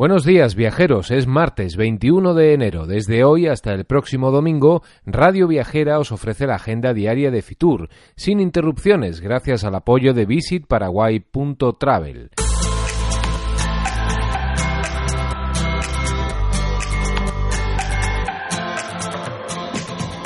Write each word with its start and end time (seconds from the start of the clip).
Buenos 0.00 0.24
días 0.24 0.54
viajeros, 0.54 1.10
es 1.10 1.26
martes 1.26 1.76
21 1.76 2.32
de 2.32 2.54
enero. 2.54 2.86
Desde 2.86 3.22
hoy 3.22 3.48
hasta 3.48 3.74
el 3.74 3.84
próximo 3.84 4.30
domingo, 4.30 4.82
Radio 5.04 5.46
Viajera 5.46 5.98
os 5.98 6.10
ofrece 6.10 6.46
la 6.46 6.54
agenda 6.54 6.94
diaria 6.94 7.30
de 7.30 7.42
Fitur, 7.42 7.90
sin 8.16 8.40
interrupciones, 8.40 9.20
gracias 9.20 9.62
al 9.62 9.74
apoyo 9.74 10.14
de 10.14 10.24
visitparaguay.travel. 10.24 12.30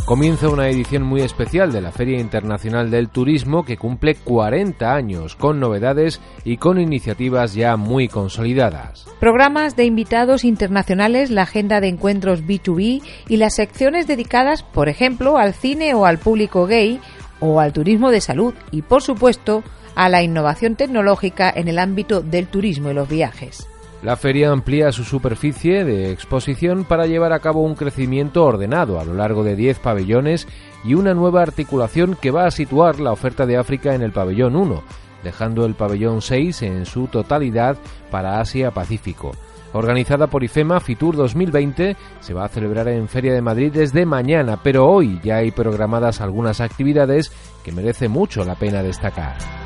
Comienza 0.05 0.51
una 0.51 0.69
edición 0.69 1.03
muy 1.03 1.23
especial 1.23 1.73
de 1.73 1.81
la 1.81 1.91
Feria 1.91 2.21
Internacional 2.21 2.91
del 2.91 3.09
Turismo 3.09 3.65
que 3.65 3.79
cumple 3.79 4.15
40 4.17 4.95
años, 4.95 5.35
con 5.35 5.61
novedades 5.61 6.21
y 6.45 6.59
con 6.59 6.79
iniciativas 6.79 7.55
ya 7.55 7.79
muy 7.79 8.09
consolidadas. 8.09 9.07
Programas 9.19 9.77
de 9.77 9.87
invitados 9.87 10.45
internacionales, 10.45 11.31
la 11.31 11.43
agenda 11.43 11.81
de 11.81 11.89
encuentros 11.89 12.45
B2B 12.45 13.03
y 13.29 13.37
las 13.39 13.55
secciones 13.55 14.07
dedicadas, 14.07 14.63
por 14.63 14.91
ejemplo, 14.91 15.39
al 15.39 15.55
cine 15.55 15.95
o 15.95 16.05
al 16.05 16.19
público 16.19 16.67
gay 16.67 17.01
o 17.41 17.59
al 17.59 17.73
turismo 17.73 18.11
de 18.11 18.21
salud 18.21 18.53
y, 18.71 18.83
por 18.83 19.01
supuesto, 19.01 19.65
a 19.95 20.11
la 20.11 20.23
innovación 20.23 20.77
tecnológica 20.77 21.51
en 21.51 21.67
el 21.69 21.79
ámbito 21.79 22.21
del 22.21 22.49
turismo 22.49 22.91
y 22.91 22.95
los 22.95 23.09
viajes. 23.09 23.67
La 24.05 24.17
feria 24.17 24.51
amplía 24.51 24.93
su 24.93 25.03
superficie 25.03 25.83
de 25.83 26.13
exposición 26.13 26.85
para 26.85 27.07
llevar 27.07 27.33
a 27.33 27.39
cabo 27.39 27.63
un 27.63 27.75
crecimiento 27.75 28.45
ordenado 28.45 29.01
a 29.01 29.05
lo 29.07 29.15
largo 29.15 29.43
de 29.43 29.57
10 29.57 29.79
pabellones 29.79 30.47
y 30.85 30.93
una 30.93 31.15
nueva 31.15 31.41
articulación 31.41 32.15
que 32.15 32.31
va 32.31 32.45
a 32.45 32.51
situar 32.51 33.01
la 33.01 33.13
oferta 33.13 33.47
de 33.47 33.57
África 33.57 33.95
en 33.95 34.03
el 34.03 34.13
pabellón 34.13 34.57
1, 34.57 34.83
dejando 35.23 35.65
el 35.65 35.75
pabellón 35.75 36.21
6 36.21 36.63
en 36.65 36.85
su 36.85 37.07
totalidad 37.07 37.79
para 38.11 38.41
Asia-Pacífico. 38.41 39.33
Organizada 39.73 40.27
por 40.27 40.45
IFEMA, 40.45 40.81
FITUR 40.81 41.17
2020 41.17 41.97
se 42.21 42.35
va 42.35 42.45
a 42.45 42.51
celebrar 42.51 42.89
en 42.89 43.09
Feria 43.09 43.33
de 43.33 43.41
Madrid 43.41 43.73
desde 43.73 44.05
mañana, 44.05 44.61
pero 44.63 44.87
hoy 44.87 45.19
ya 45.25 45.37
hay 45.37 45.51
programadas 45.51 46.21
algunas 46.21 46.61
actividades 46.61 47.33
que 47.65 47.73
merece 47.73 48.09
mucho 48.09 48.45
la 48.45 48.55
pena 48.55 48.83
destacar. 48.83 49.64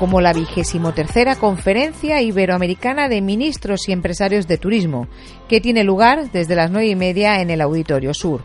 Como 0.00 0.22
la 0.22 0.32
vigésimo 0.32 0.94
tercera 0.94 1.36
Conferencia 1.36 2.22
Iberoamericana 2.22 3.10
de 3.10 3.20
Ministros 3.20 3.86
y 3.86 3.92
Empresarios 3.92 4.48
de 4.48 4.56
Turismo, 4.56 5.08
que 5.46 5.60
tiene 5.60 5.84
lugar 5.84 6.32
desde 6.32 6.56
las 6.56 6.70
nueve 6.70 6.88
y 6.88 6.96
media 6.96 7.42
en 7.42 7.50
el 7.50 7.60
Auditorio 7.60 8.14
Sur. 8.14 8.40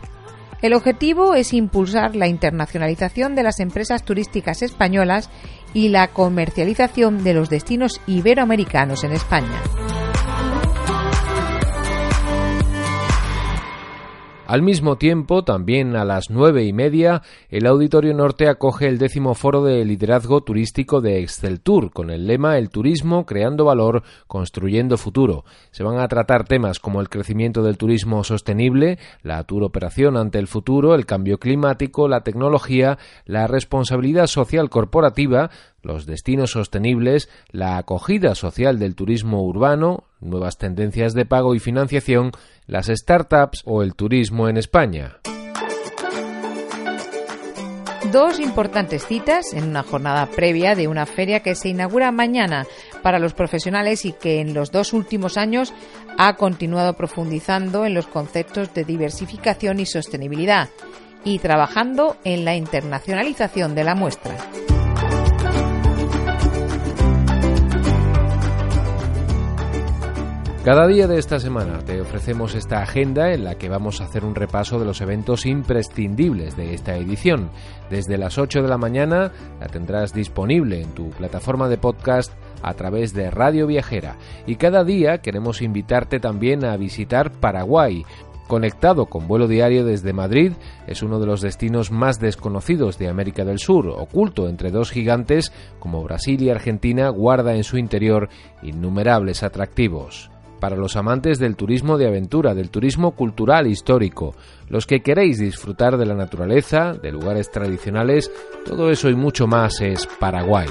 El 0.60 0.74
objetivo 0.74 1.34
es 1.34 1.54
impulsar 1.54 2.14
la 2.14 2.28
internacionalización 2.28 3.34
de 3.34 3.42
las 3.42 3.58
empresas 3.58 4.04
turísticas 4.04 4.60
españolas 4.60 5.30
y 5.72 5.88
la 5.88 6.08
comercialización 6.08 7.24
de 7.24 7.32
los 7.32 7.48
destinos 7.48 8.02
iberoamericanos 8.06 9.02
en 9.04 9.12
España. 9.12 9.62
Al 14.46 14.62
mismo 14.62 14.94
tiempo, 14.94 15.42
también 15.42 15.96
a 15.96 16.04
las 16.04 16.30
nueve 16.30 16.64
y 16.64 16.72
media, 16.72 17.22
el 17.48 17.66
Auditorio 17.66 18.14
Norte 18.14 18.48
acoge 18.48 18.86
el 18.86 18.96
décimo 18.96 19.34
foro 19.34 19.64
de 19.64 19.84
liderazgo 19.84 20.42
turístico 20.42 21.00
de 21.00 21.20
Excel 21.20 21.60
Tour, 21.60 21.90
con 21.90 22.10
el 22.10 22.28
lema 22.28 22.56
El 22.56 22.70
turismo 22.70 23.26
creando 23.26 23.64
valor, 23.64 24.04
construyendo 24.28 24.98
futuro. 24.98 25.44
Se 25.72 25.82
van 25.82 25.98
a 25.98 26.06
tratar 26.06 26.44
temas 26.44 26.78
como 26.78 27.00
el 27.00 27.08
crecimiento 27.08 27.64
del 27.64 27.76
turismo 27.76 28.22
sostenible, 28.22 29.00
la 29.24 29.42
tour 29.42 29.64
operación 29.64 30.16
ante 30.16 30.38
el 30.38 30.46
futuro, 30.46 30.94
el 30.94 31.06
cambio 31.06 31.38
climático, 31.38 32.06
la 32.06 32.20
tecnología, 32.20 32.98
la 33.24 33.48
responsabilidad 33.48 34.28
social 34.28 34.70
corporativa, 34.70 35.50
los 35.82 36.06
destinos 36.06 36.52
sostenibles, 36.52 37.28
la 37.50 37.78
acogida 37.78 38.36
social 38.36 38.78
del 38.78 38.94
turismo 38.94 39.42
urbano, 39.42 40.04
nuevas 40.26 40.58
tendencias 40.58 41.14
de 41.14 41.24
pago 41.24 41.54
y 41.54 41.58
financiación, 41.58 42.32
las 42.66 42.86
startups 42.86 43.62
o 43.64 43.82
el 43.82 43.94
turismo 43.94 44.48
en 44.48 44.56
España. 44.56 45.18
Dos 48.12 48.38
importantes 48.38 49.04
citas 49.04 49.52
en 49.52 49.64
una 49.64 49.82
jornada 49.82 50.26
previa 50.26 50.76
de 50.76 50.86
una 50.86 51.06
feria 51.06 51.40
que 51.40 51.56
se 51.56 51.70
inaugura 51.70 52.12
mañana 52.12 52.64
para 53.02 53.18
los 53.18 53.34
profesionales 53.34 54.04
y 54.04 54.12
que 54.12 54.40
en 54.40 54.54
los 54.54 54.70
dos 54.70 54.92
últimos 54.92 55.36
años 55.36 55.74
ha 56.16 56.36
continuado 56.36 56.94
profundizando 56.94 57.84
en 57.84 57.94
los 57.94 58.06
conceptos 58.06 58.72
de 58.74 58.84
diversificación 58.84 59.80
y 59.80 59.86
sostenibilidad 59.86 60.68
y 61.24 61.40
trabajando 61.40 62.16
en 62.22 62.44
la 62.44 62.54
internacionalización 62.54 63.74
de 63.74 63.84
la 63.84 63.96
muestra. 63.96 64.36
Cada 70.66 70.88
día 70.88 71.06
de 71.06 71.20
esta 71.20 71.38
semana 71.38 71.78
te 71.84 72.00
ofrecemos 72.00 72.56
esta 72.56 72.82
agenda 72.82 73.32
en 73.32 73.44
la 73.44 73.54
que 73.54 73.68
vamos 73.68 74.00
a 74.00 74.04
hacer 74.06 74.24
un 74.24 74.34
repaso 74.34 74.80
de 74.80 74.84
los 74.84 75.00
eventos 75.00 75.46
imprescindibles 75.46 76.56
de 76.56 76.74
esta 76.74 76.96
edición. 76.96 77.50
Desde 77.88 78.18
las 78.18 78.36
8 78.36 78.62
de 78.62 78.68
la 78.68 78.76
mañana 78.76 79.30
la 79.60 79.68
tendrás 79.68 80.12
disponible 80.12 80.82
en 80.82 80.92
tu 80.92 81.10
plataforma 81.10 81.68
de 81.68 81.78
podcast 81.78 82.32
a 82.62 82.74
través 82.74 83.14
de 83.14 83.30
Radio 83.30 83.68
Viajera. 83.68 84.16
Y 84.44 84.56
cada 84.56 84.82
día 84.82 85.18
queremos 85.18 85.62
invitarte 85.62 86.18
también 86.18 86.64
a 86.64 86.76
visitar 86.76 87.30
Paraguay, 87.30 88.04
Conectado 88.48 89.06
con 89.06 89.26
vuelo 89.26 89.48
diario 89.48 89.84
desde 89.84 90.12
Madrid, 90.12 90.52
es 90.86 91.02
uno 91.02 91.18
de 91.18 91.26
los 91.26 91.40
destinos 91.40 91.90
más 91.90 92.20
desconocidos 92.20 92.96
de 92.96 93.08
América 93.08 93.44
del 93.44 93.58
Sur, 93.58 93.88
oculto 93.88 94.48
entre 94.48 94.70
dos 94.70 94.92
gigantes 94.92 95.52
como 95.80 96.04
Brasil 96.04 96.40
y 96.42 96.50
Argentina, 96.50 97.08
guarda 97.08 97.56
en 97.56 97.64
su 97.64 97.76
interior 97.76 98.28
innumerables 98.62 99.42
atractivos 99.42 100.30
para 100.60 100.76
los 100.76 100.96
amantes 100.96 101.38
del 101.38 101.56
turismo 101.56 101.98
de 101.98 102.08
aventura, 102.08 102.54
del 102.54 102.70
turismo 102.70 103.12
cultural 103.12 103.66
histórico, 103.66 104.34
los 104.68 104.86
que 104.86 105.00
queréis 105.00 105.38
disfrutar 105.38 105.96
de 105.96 106.06
la 106.06 106.14
naturaleza, 106.14 106.94
de 106.94 107.12
lugares 107.12 107.50
tradicionales, 107.50 108.30
todo 108.64 108.90
eso 108.90 109.08
y 109.08 109.14
mucho 109.14 109.46
más 109.46 109.80
es 109.80 110.06
Paraguay. 110.18 110.68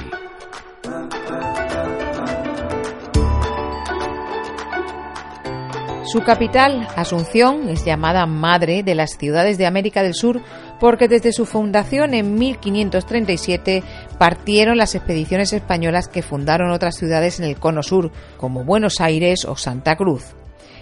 Su 6.15 6.21
capital, 6.21 6.87
Asunción, 6.95 7.67
es 7.67 7.83
llamada 7.83 8.25
madre 8.25 8.83
de 8.83 8.95
las 8.95 9.17
ciudades 9.17 9.57
de 9.57 9.65
América 9.65 10.01
del 10.01 10.13
Sur 10.13 10.39
porque 10.79 11.07
desde 11.07 11.31
su 11.31 11.45
fundación 11.45 12.13
en 12.13 12.35
1537 12.35 13.83
partieron 14.17 14.77
las 14.77 14.95
expediciones 14.95 15.53
españolas 15.53 16.07
que 16.07 16.21
fundaron 16.21 16.71
otras 16.71 16.95
ciudades 16.95 17.39
en 17.39 17.45
el 17.45 17.57
cono 17.57 17.83
sur, 17.83 18.11
como 18.37 18.63
Buenos 18.63 18.99
Aires 18.99 19.45
o 19.45 19.55
Santa 19.55 19.95
Cruz. 19.95 20.35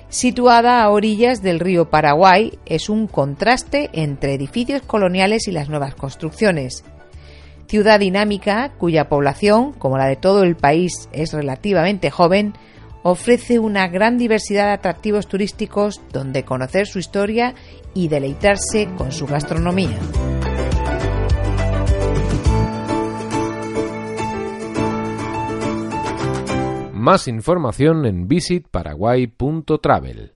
Situada 0.09 0.83
a 0.83 0.89
orillas 0.91 1.41
del 1.41 1.59
río 1.59 1.89
Paraguay, 1.89 2.59
es 2.65 2.87
un 2.87 3.07
contraste 3.07 3.89
entre 3.93 4.35
edificios 4.35 4.83
coloniales 4.83 5.47
y 5.47 5.51
las 5.51 5.69
nuevas 5.69 5.95
construcciones. 5.95 6.83
Ciudad 7.67 7.99
dinámica, 7.99 8.73
cuya 8.77 9.09
población, 9.09 9.73
como 9.73 9.97
la 9.97 10.05
de 10.05 10.15
todo 10.15 10.43
el 10.43 10.55
país, 10.55 11.09
es 11.11 11.33
relativamente 11.33 12.11
joven, 12.11 12.53
ofrece 13.03 13.59
una 13.59 13.87
gran 13.87 14.17
diversidad 14.17 14.67
de 14.67 14.73
atractivos 14.73 15.27
turísticos 15.27 16.01
donde 16.11 16.43
conocer 16.43 16.87
su 16.87 16.99
historia 16.99 17.53
y 17.93 18.07
deleitarse 18.07 18.89
con 18.97 19.11
su 19.11 19.27
gastronomía. 19.27 19.99
Más 26.93 27.27
información 27.27 28.05
en 28.05 28.29
visitparaguay.travel. 28.29 30.31